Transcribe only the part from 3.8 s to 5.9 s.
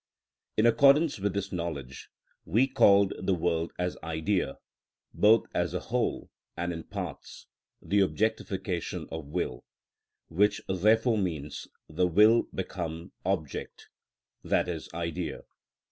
idea, both as a